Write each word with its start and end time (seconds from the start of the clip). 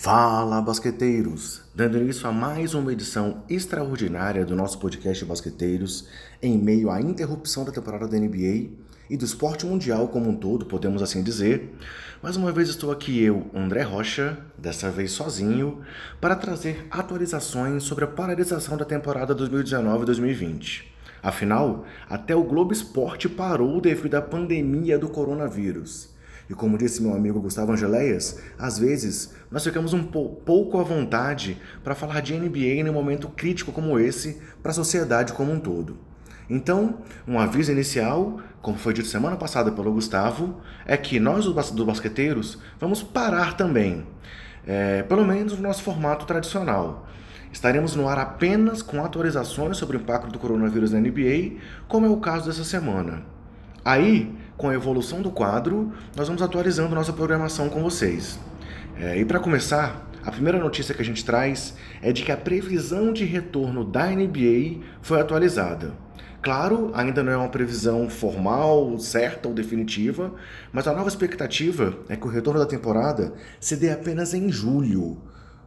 Fala, 0.00 0.62
basqueteiros! 0.62 1.60
Dando 1.74 1.98
início 1.98 2.28
a 2.28 2.30
mais 2.30 2.72
uma 2.72 2.92
edição 2.92 3.42
extraordinária 3.50 4.46
do 4.46 4.54
nosso 4.54 4.78
podcast 4.78 5.24
Basqueteiros, 5.24 6.06
em 6.40 6.56
meio 6.56 6.88
à 6.88 7.00
interrupção 7.00 7.64
da 7.64 7.72
temporada 7.72 8.06
da 8.06 8.16
NBA 8.16 8.70
e 9.10 9.16
do 9.16 9.24
esporte 9.24 9.66
mundial 9.66 10.06
como 10.06 10.30
um 10.30 10.36
todo, 10.36 10.66
podemos 10.66 11.02
assim 11.02 11.20
dizer. 11.20 11.74
Mais 12.22 12.36
uma 12.36 12.52
vez 12.52 12.68
estou 12.68 12.92
aqui 12.92 13.20
eu, 13.20 13.50
André 13.52 13.82
Rocha, 13.82 14.38
dessa 14.56 14.88
vez 14.88 15.10
sozinho, 15.10 15.80
para 16.20 16.36
trazer 16.36 16.86
atualizações 16.92 17.82
sobre 17.82 18.04
a 18.04 18.08
paralisação 18.08 18.76
da 18.76 18.84
temporada 18.84 19.34
2019-2020. 19.34 20.84
Afinal, 21.20 21.84
até 22.08 22.36
o 22.36 22.44
Globo 22.44 22.72
Esporte 22.72 23.28
parou 23.28 23.80
devido 23.80 24.14
à 24.14 24.22
pandemia 24.22 24.96
do 24.96 25.08
coronavírus. 25.08 26.16
E 26.48 26.54
como 26.54 26.78
disse 26.78 27.02
meu 27.02 27.14
amigo 27.14 27.40
Gustavo 27.40 27.72
Angeléias, 27.72 28.40
às 28.58 28.78
vezes 28.78 29.34
nós 29.50 29.62
ficamos 29.62 29.92
um 29.92 30.02
pouco 30.02 30.80
à 30.80 30.82
vontade 30.82 31.60
para 31.84 31.94
falar 31.94 32.20
de 32.20 32.34
NBA 32.34 32.80
em 32.80 32.88
um 32.88 32.92
momento 32.92 33.28
crítico 33.28 33.70
como 33.70 33.98
esse 33.98 34.40
para 34.62 34.70
a 34.70 34.74
sociedade 34.74 35.34
como 35.34 35.52
um 35.52 35.60
todo. 35.60 35.98
Então, 36.48 37.00
um 37.26 37.38
aviso 37.38 37.70
inicial, 37.70 38.40
como 38.62 38.78
foi 38.78 38.94
dito 38.94 39.06
semana 39.08 39.36
passada 39.36 39.70
pelo 39.70 39.92
Gustavo, 39.92 40.60
é 40.86 40.96
que 40.96 41.20
nós, 41.20 41.44
dos 41.44 41.86
basqueteiros, 41.86 42.58
vamos 42.80 43.02
parar 43.02 43.54
também, 43.54 44.06
é, 44.66 45.02
pelo 45.02 45.26
menos 45.26 45.52
no 45.52 45.62
nosso 45.62 45.82
formato 45.82 46.24
tradicional. 46.24 47.06
Estaremos 47.52 47.94
no 47.94 48.08
ar 48.08 48.18
apenas 48.18 48.80
com 48.80 49.04
atualizações 49.04 49.76
sobre 49.76 49.98
o 49.98 50.00
impacto 50.00 50.30
do 50.30 50.38
coronavírus 50.38 50.92
na 50.92 51.00
NBA, 51.00 51.58
como 51.86 52.06
é 52.06 52.08
o 52.08 52.16
caso 52.16 52.46
dessa 52.46 52.64
semana. 52.64 53.22
Aí, 53.84 54.34
com 54.58 54.68
a 54.68 54.74
evolução 54.74 55.22
do 55.22 55.30
quadro, 55.30 55.92
nós 56.16 56.26
vamos 56.26 56.42
atualizando 56.42 56.94
nossa 56.94 57.12
programação 57.12 57.70
com 57.70 57.80
vocês. 57.80 58.38
É, 58.96 59.16
e 59.16 59.24
para 59.24 59.38
começar, 59.38 60.10
a 60.24 60.32
primeira 60.32 60.58
notícia 60.58 60.94
que 60.94 61.00
a 61.00 61.04
gente 61.04 61.24
traz 61.24 61.74
é 62.02 62.12
de 62.12 62.24
que 62.24 62.32
a 62.32 62.36
previsão 62.36 63.12
de 63.12 63.24
retorno 63.24 63.84
da 63.84 64.06
NBA 64.06 64.80
foi 65.00 65.20
atualizada. 65.20 65.94
Claro, 66.42 66.90
ainda 66.92 67.22
não 67.22 67.32
é 67.32 67.36
uma 67.36 67.48
previsão 67.48 68.10
formal, 68.10 68.98
certa 68.98 69.48
ou 69.48 69.54
definitiva, 69.54 70.34
mas 70.72 70.88
a 70.88 70.92
nova 70.92 71.08
expectativa 71.08 71.96
é 72.08 72.16
que 72.16 72.26
o 72.26 72.30
retorno 72.30 72.58
da 72.58 72.66
temporada 72.66 73.32
se 73.60 73.76
dê 73.76 73.90
apenas 73.90 74.34
em 74.34 74.50
julho. 74.50 75.18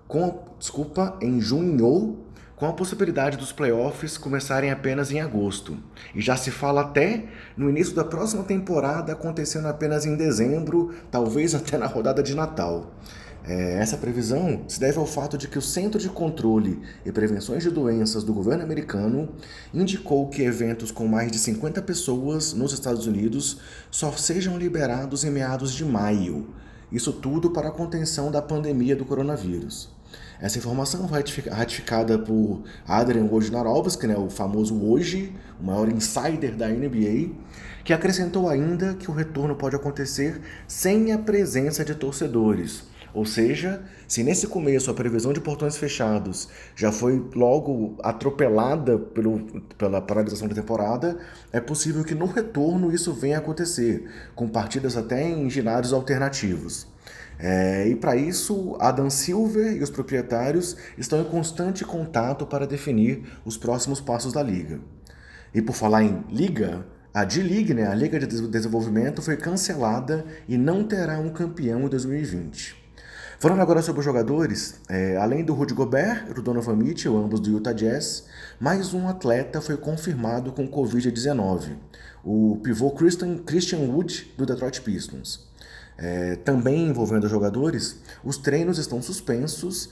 Com, 0.08 0.44
desculpa, 0.59 1.17
em 1.22 1.39
junho 1.39 2.20
com 2.62 2.67
a 2.67 2.73
possibilidade 2.73 3.38
dos 3.38 3.52
playoffs 3.52 4.20
começarem 4.20 4.70
apenas 4.70 5.12
em 5.12 5.20
agosto. 5.20 5.80
E 6.14 6.22
já 6.22 6.38
se 6.38 6.52
fala 6.52 6.81
até 6.81 7.26
no 7.58 7.67
início 7.67 7.95
da 7.95 8.04
próxima 8.04 8.44
temporada 8.44 9.14
acontecendo 9.14 9.67
apenas 9.67 10.06
em 10.06 10.16
dezembro, 10.16 10.94
talvez 11.09 11.56
até 11.56 11.76
na 11.76 11.88
rodada 11.88 12.22
de 12.22 12.36
Natal. 12.36 12.92
É, 13.44 13.80
essa 13.80 13.98
previsão 13.98 14.62
se 14.67 14.80
deve 14.80 15.00
ao 15.00 15.08
fato 15.08 15.39
de 15.39 15.48
que 15.48 15.58
o 15.58 15.62
Centro 15.62 16.00
de 16.00 16.08
Controle 16.08 16.80
e 17.04 17.12
Prevenções 17.12 17.64
de 17.64 17.72
Doenças 17.72 18.23
do 18.23 18.32
governo 18.32 18.64
americano 18.64 19.30
indicou 19.73 20.30
que 20.30 20.44
eventos 20.44 20.92
com 20.92 21.08
mais 21.08 21.32
de 21.32 21.39
50 21.39 21.82
pessoas 21.82 22.54
nos 22.54 22.73
Estados 22.73 23.08
Unidos 23.08 23.58
só 23.89 24.12
sejam 24.12 24.56
liberados 24.56 25.23
em 25.23 25.32
meados 25.32 25.73
de 25.73 25.84
maio. 25.84 26.48
Isso 26.92 27.12
tudo 27.12 27.50
para 27.50 27.70
a 27.70 27.72
contenção 27.72 28.30
da 28.30 28.39
pandemia 28.39 28.95
do 28.95 29.04
coronavírus. 29.04 30.00
Essa 30.40 30.58
informação 30.58 31.08
foi 31.08 31.23
ratificada 31.52 32.17
por 32.17 32.64
Adrian 32.88 33.26
Wojnarowski, 33.26 34.08
né, 34.08 34.17
o 34.17 34.30
famoso 34.30 34.81
hoje, 34.84 35.36
o 35.59 35.64
maior 35.64 35.88
insider 35.88 36.56
da 36.56 36.67
NBA, 36.67 37.30
que 37.84 37.94
acrescentou 37.94 38.50
ainda 38.50 38.95
que 38.95 39.09
o 39.09 39.14
retorno 39.14 39.56
pode 39.56 39.76
acontecer 39.76 40.42
sem 40.67 41.12
a 41.12 41.17
presença 41.17 41.86
de 41.86 41.94
torcedores. 41.94 42.89
Ou 43.14 43.26
seja, 43.26 43.84
se 44.08 44.23
nesse 44.23 44.48
começo 44.48 44.89
a 44.89 44.94
previsão 44.94 45.34
de 45.34 45.42
portões 45.42 45.76
fechados 45.76 46.48
já 46.76 46.92
foi 46.92 47.22
logo 47.36 47.98
atropelada 48.02 48.98
pelo, 48.98 49.62
pela 49.78 50.02
paralisação 50.02 50.48
da 50.48 50.56
temporada, 50.56 51.17
é 51.52 51.59
possível 51.59 52.04
que 52.04 52.16
no 52.16 52.26
retorno 52.26 52.92
isso 52.93 53.14
venha 53.14 53.38
a 53.38 53.39
acontecer, 53.39 54.10
com 54.33 54.48
partidas 54.48 54.95
até 54.95 55.30
em 55.30 55.49
ginásios 55.49 55.93
alternativos. 55.93 56.91
É, 57.39 57.88
e 57.88 57.95
para 57.95 58.16
isso, 58.16 58.78
Adam 58.80 59.10
Silver 59.10 59.76
e 59.76 59.82
os 59.82 59.89
proprietários 59.89 60.78
estão 60.98 61.22
em 61.22 61.23
constante 61.23 61.84
contato 61.84 62.45
para 62.45 62.67
definir 62.67 63.23
os 63.44 63.58
próximos 63.58 64.00
passos 64.00 64.34
da 64.34 64.44
liga. 64.44 64.80
E 65.54 65.61
por 65.61 65.73
falar 65.73 66.04
em 66.04 66.23
liga, 66.30 66.86
a 67.14 67.26
D-League, 67.26 67.73
né, 67.73 67.88
a 67.88 67.95
Liga 67.95 68.20
de 68.20 68.48
Desenvolvimento, 68.48 69.22
foi 69.22 69.36
cancelada 69.36 70.23
e 70.48 70.58
não 70.58 70.84
terá 70.84 71.20
um 71.20 71.30
campeão 71.30 71.82
em 71.82 71.90
2020. 71.90 72.80
Falando 73.38 73.60
agora 73.60 73.82
sobre 73.82 74.00
os 74.00 74.06
jogadores, 74.06 74.80
é, 74.88 75.17
além 75.17 75.44
do 75.44 75.56
Rudy 75.56 75.73
Gobert 75.73 76.28
e 76.30 76.34
do 76.36 76.44
Donovan 76.44 76.76
Mitchell, 76.76 77.17
ambos 77.17 77.40
do 77.40 77.50
Utah 77.50 77.73
Jazz, 77.73 78.26
mais 78.60 78.94
um 78.94 79.08
atleta 79.08 79.60
foi 79.60 79.78
confirmado 79.78 80.52
com 80.52 80.70
Covid-19, 80.70 81.76
o 82.23 82.60
pivô 82.64 82.92
Christian, 82.92 83.40
Christian 83.40 83.80
Wood, 83.80 84.32
do 84.38 84.45
Detroit 84.45 84.80
Pistons. 84.82 85.51
É, 86.04 86.36
também 86.36 86.88
envolvendo 86.88 87.30
jogadores, 87.30 88.02
os 88.23 88.36
treinos 88.36 88.80
estão 88.80 89.04
suspensos 89.04 89.92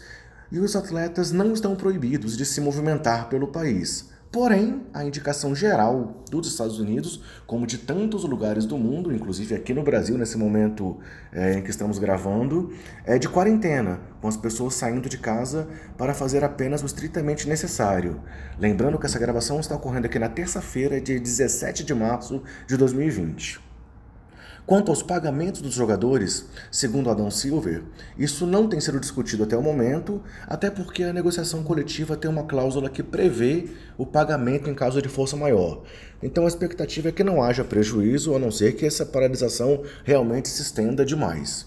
e 0.51 0.57
os 0.57 0.75
atletas 0.75 1.31
não 1.31 1.53
estão 1.53 1.75
proibidos 1.75 2.35
de 2.35 2.45
se 2.45 2.59
movimentar 2.59 3.29
pelo 3.29 3.47
país. 3.47 4.09
Porém, 4.31 4.83
a 4.91 5.03
indicação 5.03 5.55
geral 5.55 6.23
dos 6.31 6.47
Estados 6.47 6.79
Unidos, 6.79 7.21
como 7.45 7.67
de 7.67 7.77
tantos 7.79 8.23
lugares 8.23 8.65
do 8.65 8.77
mundo, 8.77 9.13
inclusive 9.13 9.53
aqui 9.53 9.71
no 9.71 9.83
Brasil, 9.83 10.17
nesse 10.17 10.37
momento 10.37 10.97
é, 11.31 11.53
em 11.53 11.61
que 11.61 11.69
estamos 11.69 11.99
gravando, 11.99 12.71
é 13.05 13.19
de 13.19 13.29
quarentena, 13.29 13.99
com 14.19 14.27
as 14.27 14.37
pessoas 14.37 14.73
saindo 14.73 15.09
de 15.09 15.17
casa 15.17 15.67
para 15.95 16.13
fazer 16.13 16.43
apenas 16.43 16.81
o 16.81 16.87
estritamente 16.87 17.47
necessário. 17.47 18.19
Lembrando 18.59 18.97
que 18.97 19.05
essa 19.05 19.19
gravação 19.19 19.59
está 19.59 19.75
ocorrendo 19.75 20.07
aqui 20.07 20.17
na 20.17 20.29
terça-feira, 20.29 20.99
dia 20.99 21.19
17 21.19 21.83
de 21.83 21.93
março 21.93 22.41
de 22.67 22.77
2020. 22.77 23.68
Quanto 24.69 24.91
aos 24.91 25.01
pagamentos 25.01 25.61
dos 25.61 25.73
jogadores, 25.73 26.45
segundo 26.71 27.09
Adão 27.09 27.31
Silver, 27.31 27.81
isso 28.15 28.45
não 28.45 28.69
tem 28.69 28.79
sido 28.79 28.99
discutido 28.99 29.41
até 29.41 29.57
o 29.57 29.63
momento, 29.63 30.21
até 30.45 30.69
porque 30.69 31.01
a 31.01 31.11
negociação 31.11 31.63
coletiva 31.63 32.15
tem 32.15 32.29
uma 32.29 32.43
cláusula 32.43 32.87
que 32.87 33.01
prevê 33.01 33.67
o 33.97 34.05
pagamento 34.05 34.69
em 34.69 34.75
caso 34.75 35.01
de 35.01 35.09
força 35.09 35.35
maior. 35.35 35.81
Então 36.21 36.45
a 36.45 36.47
expectativa 36.47 37.09
é 37.09 37.11
que 37.11 37.23
não 37.23 37.41
haja 37.41 37.63
prejuízo, 37.63 38.35
a 38.35 38.37
não 38.37 38.51
ser 38.51 38.75
que 38.75 38.85
essa 38.85 39.07
paralisação 39.07 39.81
realmente 40.03 40.49
se 40.49 40.61
estenda 40.61 41.03
demais. 41.03 41.65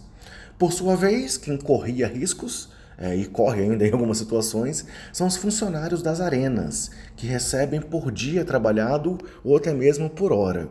Por 0.56 0.72
sua 0.72 0.94
vez, 0.94 1.36
quem 1.36 1.56
corria 1.56 2.06
riscos 2.06 2.68
é, 2.96 3.16
e 3.16 3.26
corre 3.26 3.62
ainda 3.62 3.82
em 3.84 3.90
algumas 3.90 4.18
situações, 4.18 4.86
são 5.12 5.26
os 5.26 5.36
funcionários 5.36 6.02
das 6.02 6.20
arenas, 6.20 6.92
que 7.16 7.26
recebem 7.26 7.80
por 7.80 8.12
dia 8.12 8.44
trabalhado 8.44 9.18
ou 9.42 9.56
até 9.56 9.74
mesmo 9.74 10.08
por 10.08 10.32
hora. 10.32 10.68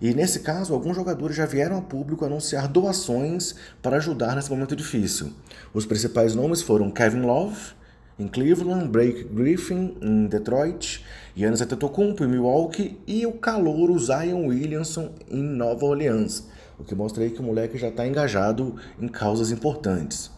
E 0.00 0.12
nesse 0.12 0.40
caso, 0.40 0.74
alguns 0.74 0.96
jogadores 0.96 1.36
já 1.36 1.46
vieram 1.46 1.78
a 1.78 1.82
público 1.82 2.24
anunciar 2.24 2.68
doações 2.68 3.54
para 3.80 3.96
ajudar 3.96 4.36
nesse 4.36 4.50
momento 4.50 4.76
difícil. 4.76 5.32
Os 5.72 5.86
principais 5.86 6.34
nomes 6.34 6.62
foram 6.62 6.90
Kevin 6.90 7.22
Love, 7.22 7.74
em 8.18 8.26
Cleveland, 8.28 8.88
Blake 8.88 9.24
Griffin, 9.24 9.96
em 10.00 10.26
Detroit, 10.26 11.04
Giannis 11.34 11.60
Antetokounmpo, 11.60 12.24
em 12.24 12.28
Milwaukee, 12.28 12.98
e 13.06 13.26
o 13.26 13.32
calouro 13.32 13.98
Zion 13.98 14.46
Williamson, 14.46 15.10
em 15.30 15.42
Nova 15.42 15.84
Orleans, 15.84 16.44
o 16.78 16.84
que 16.84 16.94
mostra 16.94 17.24
aí 17.24 17.30
que 17.30 17.40
o 17.40 17.44
moleque 17.44 17.76
já 17.76 17.88
está 17.88 18.06
engajado 18.06 18.76
em 19.00 19.08
causas 19.08 19.50
importantes. 19.50 20.30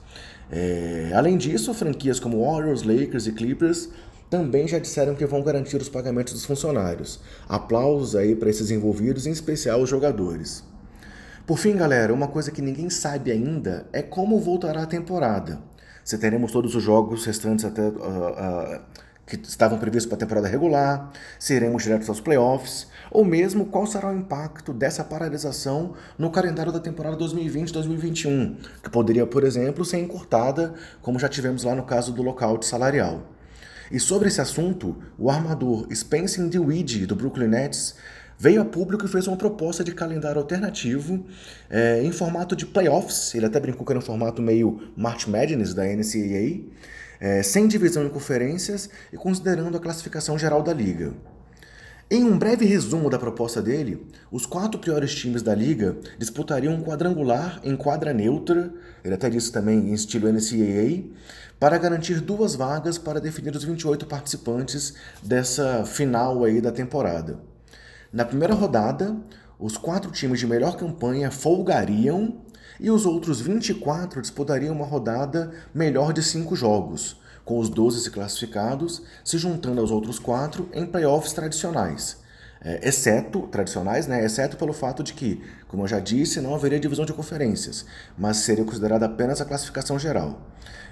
É... 0.51 1.13
Além 1.15 1.37
disso, 1.37 1.73
franquias 1.73 2.19
como 2.19 2.45
Warriors, 2.45 2.83
Lakers 2.83 3.27
e 3.27 3.33
Clippers 3.33 3.89
também 4.31 4.69
já 4.69 4.79
disseram 4.79 5.15
que 5.15 5.27
vão 5.27 5.43
garantir 5.43 5.81
os 5.81 5.89
pagamentos 5.89 6.33
dos 6.33 6.45
funcionários. 6.45 7.21
Aplausos 7.49 8.15
aí 8.15 8.35
para 8.35 8.51
esses 8.51 8.71
envolvidos, 8.71 9.27
em 9.27 9.31
especial 9.31 9.81
os 9.81 9.89
jogadores. 9.89 10.63
Por 11.47 11.59
fim, 11.59 11.75
galera, 11.77 12.13
uma 12.13 12.29
coisa 12.29 12.51
que 12.51 12.61
ninguém 12.61 12.91
sabe 12.91 13.33
ainda 13.33 13.87
é 13.93 14.03
como 14.03 14.39
voltará 14.39 14.83
a 14.83 14.87
temporada. 14.87 15.59
Se 16.05 16.19
teremos 16.19 16.53
todos 16.53 16.75
os 16.75 16.83
jogos 16.83 17.25
restantes 17.25 17.65
até 17.65 17.89
uh, 17.89 17.91
uh, 17.91 18.81
que 19.27 19.37
estavam 19.37 19.79
previstos 19.79 20.07
para 20.07 20.17
a 20.17 20.19
temporada 20.19 20.49
regular, 20.49 21.11
se 21.39 21.55
iremos 21.55 21.83
direto 21.83 22.09
aos 22.09 22.21
playoffs, 22.21 22.87
ou 23.11 23.25
mesmo 23.25 23.67
qual 23.67 23.87
será 23.87 24.11
o 24.11 24.17
impacto 24.17 24.73
dessa 24.75 25.05
paralisação 25.05 25.95
no 26.19 26.31
calendário 26.31 26.73
da 26.73 26.81
temporada 26.81 27.17
2020-2021, 27.17 28.57
que 28.83 28.91
poderia, 28.91 29.27
por 29.27 29.45
exemplo, 29.45 29.85
ser 29.85 29.99
encurtada, 29.99 30.75
como 31.01 31.19
já 31.19 31.29
tivemos 31.29 31.65
lá 31.65 31.75
no 31.75 31.85
caso 31.85 32.13
do 32.13 32.23
lockout 32.23 32.67
salarial. 32.67 33.23
E 33.91 33.99
sobre 33.99 34.29
esse 34.29 34.41
assunto, 34.41 34.97
o 35.19 35.31
armador 35.31 35.87
Spencer 35.95 36.47
Dinwiddie, 36.49 37.07
do 37.07 37.17
Brooklyn 37.17 37.49
Nets, 37.49 37.95
veio 38.39 38.63
a 38.63 38.65
público 38.65 39.05
e 39.05 39.09
fez 39.09 39.27
uma 39.27 39.37
proposta 39.37 39.83
de 39.83 39.93
calendário 39.93 40.41
alternativo 40.41 41.27
é, 41.69 42.03
em 42.03 42.13
formato 42.13 42.55
de 42.55 42.67
playoffs. 42.67 43.35
Ele 43.35 43.47
até 43.47 43.59
brincou 43.59 43.85
que 43.85 43.93
era 43.93 43.99
um 43.99 44.03
formato 44.03 44.41
meio 44.41 44.93
March 44.97 45.27
Madness 45.27 45.75
da 45.75 45.85
NCAA, 45.85 46.61
é, 47.21 47.43
sem 47.43 47.67
divisão 47.67 48.05
em 48.05 48.09
conferências 48.09 48.89
e 49.13 49.17
considerando 49.17 49.77
a 49.77 49.81
classificação 49.81 50.39
geral 50.39 50.63
da 50.63 50.73
liga. 50.73 51.15
Em 52.11 52.25
um 52.25 52.39
breve 52.39 52.65
resumo 52.65 53.11
da 53.11 53.19
proposta 53.19 53.61
dele, 53.61 54.07
os 54.33 54.47
quatro 54.47 54.81
piores 54.81 55.15
times 55.15 55.43
da 55.43 55.55
liga 55.55 55.95
disputariam 56.19 56.73
um 56.73 56.83
quadrangular 56.83 57.61
em 57.63 57.77
quadra 57.77 58.15
neutra, 58.15 58.73
ele 59.05 59.13
até 59.13 59.29
disse 59.29 59.53
também 59.53 59.91
em 59.91 59.93
estilo 59.93 60.27
NCAA, 60.33 61.05
para 61.61 61.77
garantir 61.77 62.23
duas 62.23 62.55
vagas 62.55 62.97
para 62.97 63.21
definir 63.21 63.55
os 63.55 63.63
28 63.63 64.07
participantes 64.07 64.95
dessa 65.23 65.85
final 65.85 66.45
aí 66.45 66.63
da 66.63 66.73
temporada. 66.73 67.41
Na 68.11 68.25
primeira 68.25 68.55
rodada, 68.55 69.15
os 69.59 69.77
quatro 69.77 70.11
times 70.11 70.41
de 70.41 70.47
melhor 70.47 70.79
campanha 70.79 71.31
folgariam 71.31 72.41
e 72.81 72.91
os 72.91 73.05
outros 73.05 73.39
24 73.39 74.23
disputariam 74.23 74.75
uma 74.75 74.87
rodada 74.87 75.51
melhor 75.75 76.15
de 76.15 76.23
cinco 76.23 76.57
jogos, 76.57 77.21
com 77.49 77.59
os 77.59 77.71
12 77.71 78.11
classificados 78.11 79.01
se 79.25 79.39
juntando 79.39 79.81
aos 79.81 79.91
outros 79.91 80.19
quatro 80.19 80.69
em 80.71 80.85
playoffs 80.85 81.33
tradicionais. 81.33 82.19
É, 82.61 82.87
exceto 82.87 83.47
tradicionais, 83.47 84.07
né? 84.07 84.23
exceto 84.23 84.59
pelo 84.59 84.75
fato 84.75 85.03
de 85.03 85.15
que, 85.15 85.41
como 85.67 85.85
eu 85.85 85.89
já 85.89 85.99
disse, 85.99 86.43
não 86.43 86.55
haveria 86.55 86.79
divisão 86.79 87.07
de 87.07 87.15
conferências, 87.15 87.87
mas 88.19 88.37
seria 88.39 88.67
considerada 88.67 89.07
apenas 89.07 89.41
a 89.41 89.47
classificação 89.47 89.99
geral. 89.99 90.43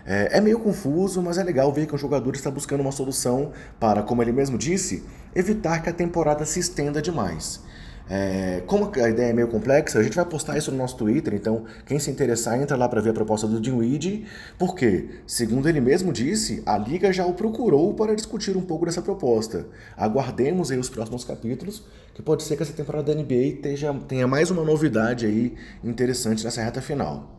É, 0.07 0.39
é 0.39 0.41
meio 0.41 0.59
confuso, 0.59 1.21
mas 1.21 1.37
é 1.37 1.45
legal 1.45 1.71
ver 1.71 1.87
que 1.87 1.95
o 1.95 1.99
jogador 1.99 2.35
está 2.35 2.51
buscando 2.51 2.81
uma 2.81 2.93
solução 2.93 3.53
para, 3.79 4.03
como 4.03 4.23
ele 4.23 4.33
mesmo 4.33 4.57
disse, 4.57 5.05
evitar 5.35 5.83
que 5.83 5.91
a 5.91 5.93
temporada 5.93 6.47
se 6.47 6.59
estenda 6.59 7.03
demais. 7.03 7.61
É, 8.09 8.63
como 8.67 8.93
a 8.95 9.09
ideia 9.09 9.31
é 9.31 9.33
meio 9.33 9.49
complexa, 9.49 9.99
a 9.99 10.03
gente 10.03 10.15
vai 10.15 10.25
postar 10.25 10.57
isso 10.57 10.71
no 10.71 10.77
nosso 10.77 10.97
Twitter, 10.97 11.35
então 11.35 11.65
quem 11.85 11.99
se 11.99 12.11
interessar 12.11 12.61
entra 12.61 12.77
lá 12.77 12.89
para 12.89 13.01
ver 13.01 13.11
a 13.11 13.13
proposta 13.13 13.49
do 13.49 13.61
Dinwiddie, 13.61 14.27
porque, 14.57 15.09
segundo 15.27 15.69
ele 15.69 15.81
mesmo 15.81 16.13
disse, 16.13 16.63
a 16.65 16.79
liga 16.79 17.13
já 17.13 17.27
o 17.27 17.35
procurou 17.35 17.95
para 17.95 18.15
discutir 18.15 18.57
um 18.57 18.63
pouco 18.63 18.87
dessa 18.87 19.03
proposta. 19.03 19.67
Aguardemos 19.97 20.71
aí 20.71 20.79
os 20.79 20.89
próximos 20.89 21.25
capítulos, 21.25 21.83
que 22.15 22.23
pode 22.23 22.45
ser 22.45 22.57
que 22.57 22.63
essa 22.63 22.73
temporada 22.73 23.13
da 23.13 23.21
NBA 23.21 23.61
tenha, 23.61 23.95
tenha 24.07 24.27
mais 24.27 24.51
uma 24.51 24.63
novidade 24.63 25.27
aí 25.27 25.55
interessante 25.83 26.45
nessa 26.45 26.63
reta 26.63 26.81
final. 26.81 27.36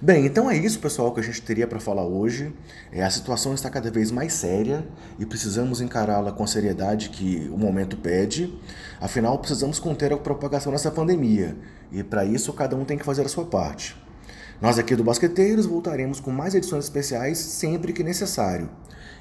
Bem, 0.00 0.26
então 0.26 0.48
é 0.48 0.56
isso, 0.56 0.78
pessoal, 0.78 1.12
que 1.12 1.18
a 1.18 1.22
gente 1.24 1.42
teria 1.42 1.66
para 1.66 1.80
falar 1.80 2.06
hoje. 2.06 2.54
É, 2.92 3.02
a 3.02 3.10
situação 3.10 3.52
está 3.52 3.68
cada 3.68 3.90
vez 3.90 4.12
mais 4.12 4.32
séria 4.32 4.86
e 5.18 5.26
precisamos 5.26 5.80
encará-la 5.80 6.30
com 6.30 6.44
a 6.44 6.46
seriedade 6.46 7.08
que 7.10 7.50
o 7.52 7.58
momento 7.58 7.96
pede. 7.96 8.56
Afinal, 9.00 9.36
precisamos 9.40 9.80
conter 9.80 10.12
a 10.12 10.16
propagação 10.16 10.70
dessa 10.70 10.88
pandemia 10.88 11.56
e, 11.90 12.04
para 12.04 12.24
isso, 12.24 12.52
cada 12.52 12.76
um 12.76 12.84
tem 12.84 12.96
que 12.96 13.04
fazer 13.04 13.26
a 13.26 13.28
sua 13.28 13.44
parte. 13.46 13.96
Nós 14.62 14.78
aqui 14.78 14.94
do 14.94 15.02
Basqueteiros 15.02 15.66
voltaremos 15.66 16.20
com 16.20 16.30
mais 16.30 16.54
edições 16.54 16.84
especiais 16.84 17.38
sempre 17.38 17.92
que 17.92 18.04
necessário. 18.04 18.70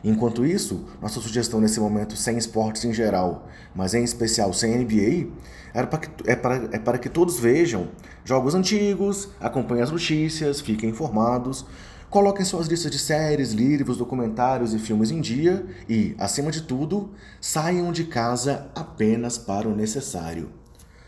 Enquanto 0.03 0.45
isso, 0.45 0.85
nossa 1.01 1.19
sugestão 1.19 1.59
nesse 1.59 1.79
momento 1.79 2.15
sem 2.15 2.37
esportes 2.37 2.85
em 2.85 2.93
geral, 2.93 3.47
mas 3.75 3.93
em 3.93 4.03
especial 4.03 4.53
sem 4.53 4.77
NBA, 4.77 5.27
era 5.73 5.87
para 5.87 5.99
que, 5.99 6.09
é, 6.29 6.33
é 6.75 6.79
para 6.79 6.97
que 6.97 7.09
todos 7.09 7.39
vejam 7.39 7.89
jogos 8.23 8.55
antigos, 8.55 9.29
acompanhem 9.39 9.83
as 9.83 9.91
notícias, 9.91 10.61
fiquem 10.61 10.89
informados, 10.89 11.65
coloquem 12.09 12.45
suas 12.45 12.67
listas 12.67 12.91
de 12.91 12.99
séries, 12.99 13.51
livros, 13.51 13.97
documentários 13.97 14.73
e 14.73 14.79
filmes 14.79 15.11
em 15.11 15.19
dia 15.19 15.65
e, 15.89 16.15
acima 16.17 16.51
de 16.51 16.61
tudo, 16.61 17.11
saiam 17.41 17.91
de 17.91 18.05
casa 18.05 18.69
apenas 18.75 19.37
para 19.37 19.67
o 19.67 19.75
necessário. 19.75 20.49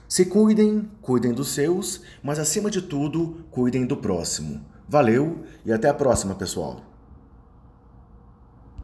Se 0.07 0.25
cuidem, 0.25 0.89
cuidem 1.01 1.31
dos 1.31 1.49
seus, 1.49 2.01
mas 2.23 2.39
acima 2.39 2.71
de 2.71 2.81
tudo, 2.81 3.45
cuidem 3.51 3.85
do 3.85 3.95
próximo. 3.95 4.59
Valeu 4.87 5.43
e 5.63 5.71
até 5.71 5.87
a 5.87 5.93
próxima, 5.93 6.33
pessoal! 6.33 6.88